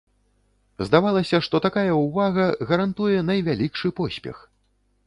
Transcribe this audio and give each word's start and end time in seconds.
Здавалася, 0.87 1.41
што 1.47 1.61
такая 1.67 1.93
ўвага 1.99 2.49
гарантуе 2.73 3.19
найвялікшы 3.31 3.87
поспех. 4.03 4.47